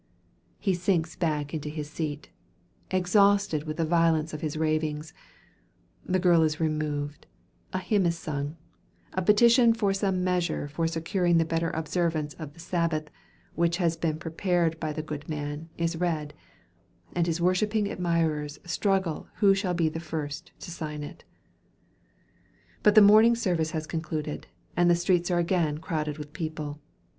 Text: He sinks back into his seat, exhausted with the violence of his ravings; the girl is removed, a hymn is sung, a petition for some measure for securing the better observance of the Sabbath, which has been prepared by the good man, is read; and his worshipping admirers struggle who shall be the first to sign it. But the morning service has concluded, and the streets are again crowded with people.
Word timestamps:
He 0.57 0.73
sinks 0.73 1.15
back 1.15 1.53
into 1.53 1.69
his 1.69 1.87
seat, 1.87 2.31
exhausted 2.89 3.65
with 3.65 3.77
the 3.77 3.85
violence 3.85 4.33
of 4.33 4.41
his 4.41 4.57
ravings; 4.57 5.13
the 6.03 6.17
girl 6.17 6.41
is 6.41 6.59
removed, 6.59 7.27
a 7.71 7.77
hymn 7.77 8.07
is 8.07 8.17
sung, 8.17 8.57
a 9.13 9.21
petition 9.21 9.75
for 9.75 9.93
some 9.93 10.23
measure 10.23 10.67
for 10.67 10.87
securing 10.87 11.37
the 11.37 11.45
better 11.45 11.69
observance 11.69 12.33
of 12.39 12.53
the 12.55 12.59
Sabbath, 12.59 13.11
which 13.53 13.77
has 13.77 13.95
been 13.95 14.17
prepared 14.17 14.79
by 14.79 14.91
the 14.91 15.03
good 15.03 15.29
man, 15.29 15.69
is 15.77 15.95
read; 15.95 16.33
and 17.13 17.27
his 17.27 17.39
worshipping 17.39 17.87
admirers 17.87 18.57
struggle 18.65 19.27
who 19.35 19.53
shall 19.53 19.75
be 19.75 19.87
the 19.87 19.99
first 19.99 20.51
to 20.61 20.71
sign 20.71 21.03
it. 21.03 21.25
But 22.81 22.95
the 22.95 23.01
morning 23.03 23.35
service 23.35 23.69
has 23.69 23.85
concluded, 23.85 24.47
and 24.75 24.89
the 24.89 24.95
streets 24.95 25.29
are 25.29 25.37
again 25.37 25.77
crowded 25.77 26.17
with 26.17 26.33
people. 26.33 26.79